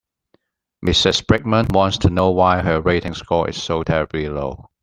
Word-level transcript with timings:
Mrs 0.83 1.23
Brickman 1.27 1.71
wants 1.73 1.99
to 1.99 2.09
know 2.09 2.31
why 2.31 2.63
her 2.63 2.81
rating 2.81 3.13
score 3.13 3.47
is 3.47 3.61
so 3.61 3.83
terribly 3.83 4.27
low. 4.29 4.71